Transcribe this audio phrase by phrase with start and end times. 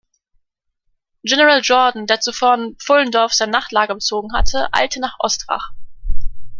[1.23, 5.73] General Jourdan, der zuvor in Pfullendorf sein Nachtlager bezogen hatte, eilte nach Ostrach.